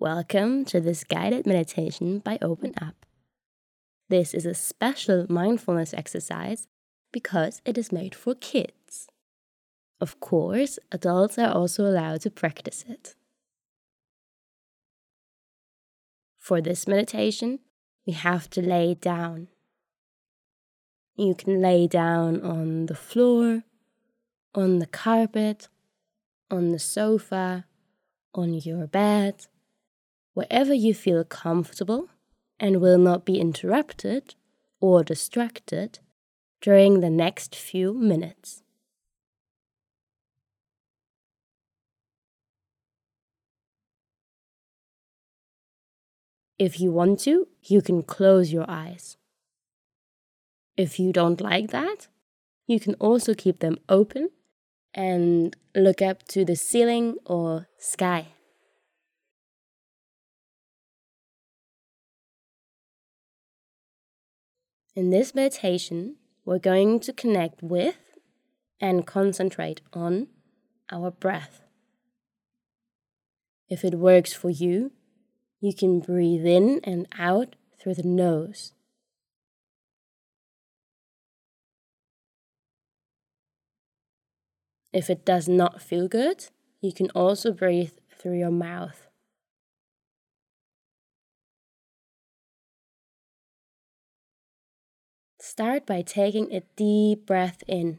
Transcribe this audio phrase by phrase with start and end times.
[0.00, 2.94] Welcome to this guided meditation by OpenUp.
[4.08, 6.68] This is a special mindfulness exercise
[7.12, 9.08] because it is made for kids.
[10.00, 13.14] Of course, adults are also allowed to practice it.
[16.38, 17.58] For this meditation,
[18.06, 19.48] we have to lay down.
[21.14, 23.64] You can lay down on the floor,
[24.54, 25.68] on the carpet,
[26.50, 27.66] on the sofa,
[28.34, 29.46] on your bed
[30.34, 32.08] wherever you feel comfortable
[32.58, 34.34] and will not be interrupted
[34.80, 35.98] or distracted
[36.60, 38.62] during the next few minutes.
[46.58, 49.16] If you want to, you can close your eyes.
[50.76, 52.08] If you don't like that,
[52.66, 54.28] you can also keep them open
[54.92, 58.26] and look up to the ceiling or sky.
[65.00, 68.18] In this meditation, we're going to connect with
[68.82, 70.26] and concentrate on
[70.92, 71.62] our breath.
[73.70, 74.92] If it works for you,
[75.58, 78.74] you can breathe in and out through the nose.
[84.92, 86.48] If it does not feel good,
[86.82, 89.09] you can also breathe through your mouth.
[95.42, 97.98] Start by taking a deep breath in.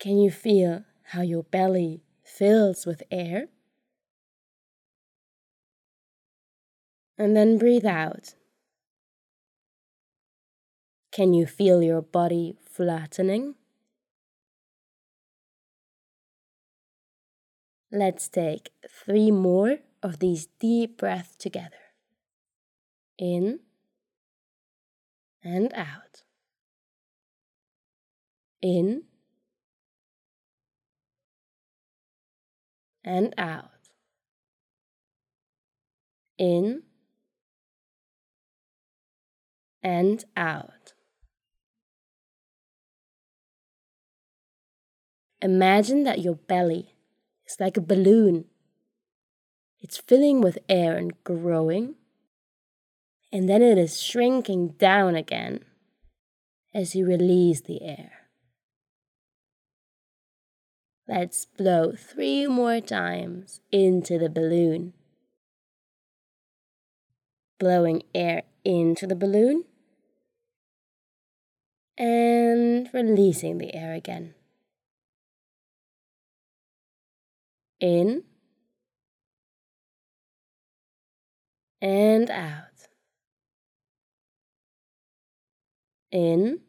[0.00, 0.82] Can you feel
[1.12, 3.46] how your belly fills with air?
[7.16, 8.34] And then breathe out.
[11.12, 13.54] Can you feel your body flattening?
[17.92, 21.81] Let's take three more of these deep breaths together
[23.22, 23.60] in
[25.44, 26.24] and out,
[28.60, 29.04] in
[33.04, 33.90] and out,
[36.36, 36.82] in
[39.84, 40.94] and out.
[45.40, 46.96] Imagine that your belly
[47.46, 48.46] is like a balloon.
[49.78, 51.94] It's filling with air and growing
[53.32, 55.60] and then it is shrinking down again
[56.74, 58.12] as you release the air.
[61.08, 64.92] Let's blow three more times into the balloon.
[67.58, 69.64] Blowing air into the balloon
[71.98, 74.34] and releasing the air again.
[77.80, 78.22] In
[81.80, 82.71] and out.
[86.12, 86.60] In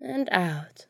[0.00, 0.86] and out.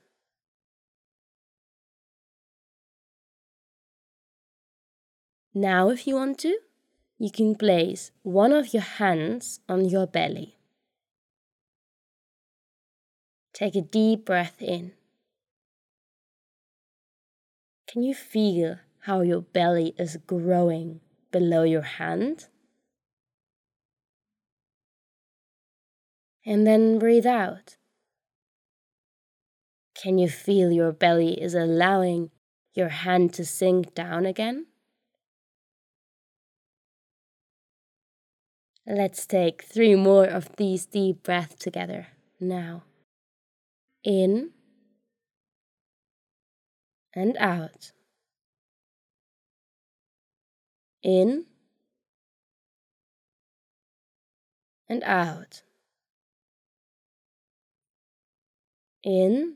[5.52, 6.58] Now, if you want to,
[7.19, 10.58] you can place one of your hands on your belly.
[13.54, 14.92] Take a deep breath in.
[17.88, 21.00] Can you feel how your belly is growing
[21.32, 22.48] below your hand?
[26.47, 27.77] And then breathe out.
[30.01, 32.31] Can you feel your belly is allowing
[32.75, 34.67] your hand to sink down again?
[38.87, 42.07] Let's take three more of these deep breaths together
[42.39, 42.84] now.
[44.05, 44.51] In
[47.13, 47.91] and out.
[51.03, 51.47] In
[54.89, 55.63] and out.
[59.06, 59.55] In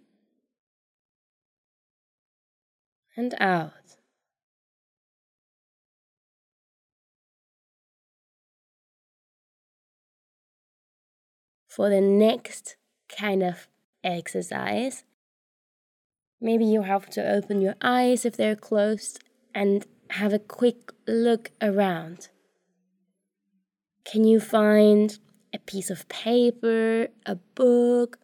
[3.17, 3.73] and out.
[11.69, 12.77] For the next
[13.09, 13.67] kind of
[14.05, 15.05] exercise,
[16.41, 19.23] maybe you have to open your eyes if they're closed
[19.55, 22.29] and have a quick look around.
[24.05, 25.19] Can you find
[25.53, 28.19] a piece of paper, a book,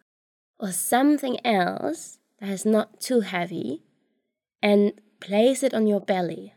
[0.59, 3.83] or something else that is not too heavy
[4.61, 6.53] and place it on your belly.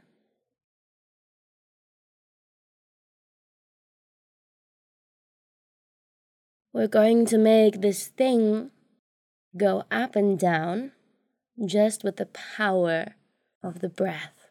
[6.73, 8.71] We're going to make this thing
[9.57, 10.93] go up and down
[11.67, 13.17] just with the power
[13.63, 14.51] of the breath.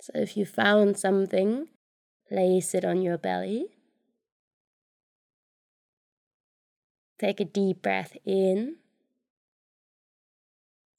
[0.00, 1.68] So if you found something,
[2.32, 3.66] place it on your belly.
[7.18, 8.76] Take a deep breath in.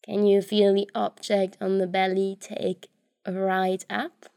[0.05, 2.87] Can you feel the object on the belly take
[3.25, 4.27] a right up?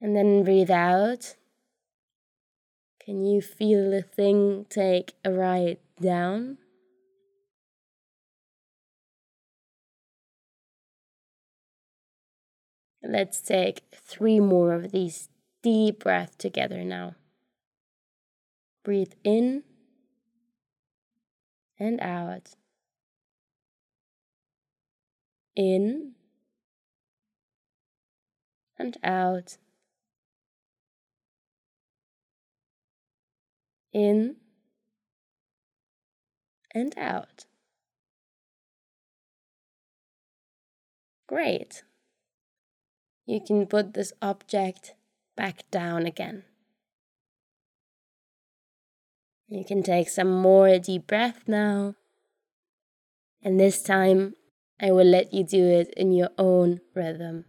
[0.00, 1.34] And then breathe out.
[3.04, 6.58] Can you feel the thing take a right down?
[13.02, 15.28] Let's take three more of these
[15.62, 17.14] deep breaths together now.
[18.84, 19.64] Breathe in
[21.78, 22.50] and out.
[25.54, 26.12] In
[28.78, 29.56] and out.
[33.92, 34.36] In
[36.74, 37.46] and out.
[41.26, 41.82] Great
[43.26, 44.94] you can put this object
[45.36, 46.44] back down again.
[49.48, 51.94] You can take some more deep breath now.
[53.42, 54.34] And this time,
[54.80, 57.44] I will let you do it in your own rhythm.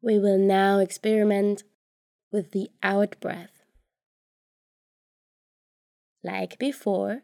[0.00, 1.64] We will now experiment
[2.30, 3.64] with the out breath.
[6.22, 7.22] Like before,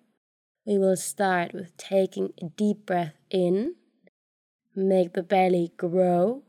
[0.66, 3.74] we will start with taking a deep breath in,
[4.74, 6.42] make the belly grow,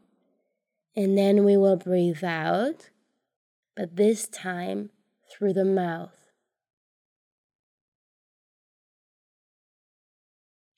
[0.96, 2.90] and then we will breathe out,
[3.76, 4.92] but this time
[5.30, 6.32] through the mouth.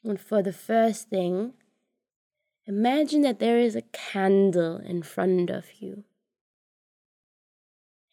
[0.04, 1.54] And for the first thing,
[2.68, 6.04] Imagine that there is a candle in front of you.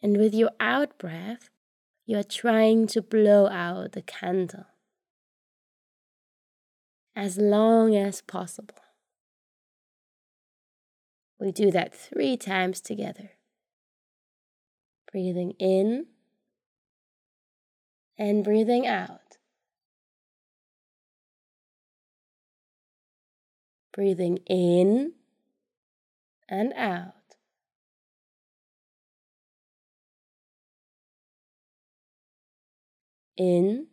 [0.01, 1.51] And with your out breath,
[2.07, 4.67] you are trying to blow out the candle
[7.17, 8.75] as long as possible.
[11.41, 13.33] We do that three times together.
[15.11, 16.07] Breathing in
[18.17, 19.24] and breathing out.
[23.95, 25.13] Breathing in
[26.49, 27.15] and out.
[33.37, 33.87] In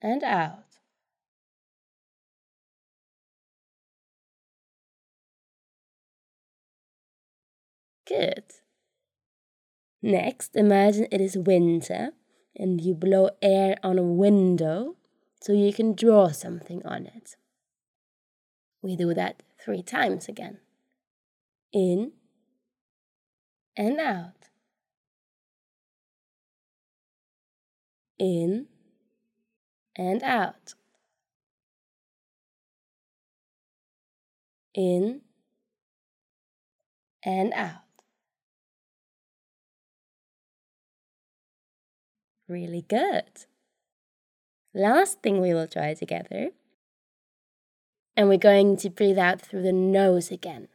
[0.00, 0.64] and out.
[8.06, 8.44] Good.
[10.02, 12.12] Next, imagine it is winter
[12.56, 14.96] and you blow air on a window
[15.40, 17.36] so you can draw something on it.
[18.84, 20.58] We do that three times again.
[21.72, 22.12] In
[23.78, 24.50] and out.
[28.18, 28.66] In
[29.96, 30.74] and out.
[34.74, 35.22] In
[37.24, 37.70] and out.
[42.46, 43.46] Really good.
[44.74, 46.50] Last thing we will try together
[48.16, 50.68] and we're going to breathe out through the nose again.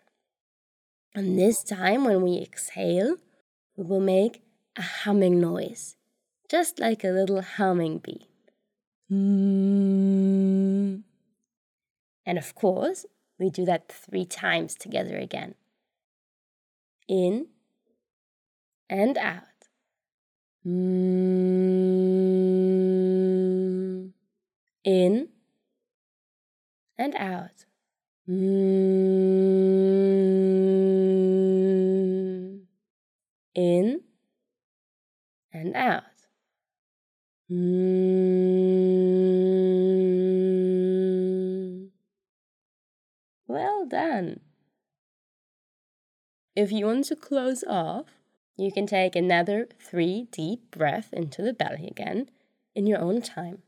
[1.15, 3.17] And this time, when we exhale,
[3.75, 4.43] we will make
[4.77, 5.97] a humming noise,
[6.49, 8.27] just like a little humming bee.
[9.09, 11.03] And
[12.37, 13.07] of course,
[13.39, 15.55] we do that three times together again.
[17.07, 17.47] In
[18.89, 19.43] and out.
[24.83, 25.29] In
[26.99, 27.65] and out.
[28.29, 28.99] Mm.
[33.55, 34.01] In
[35.53, 36.03] and out.
[37.49, 37.79] Mm.
[43.47, 44.41] Well done.
[46.55, 48.07] If you want to close off,
[48.57, 52.29] you can take another three deep breaths into the belly again
[52.75, 53.63] in your own time.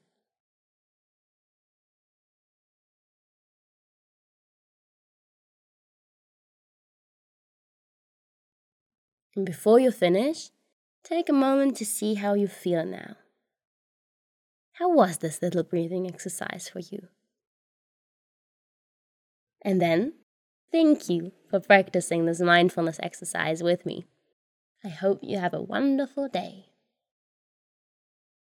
[9.36, 10.50] And before you finish,
[11.04, 13.16] take a moment to see how you feel now.
[14.74, 17.08] How was this little breathing exercise for you?
[19.64, 20.14] And then
[20.72, 24.06] Thank you for practicing this mindfulness exercise with me.
[24.86, 26.71] I hope you have a wonderful day.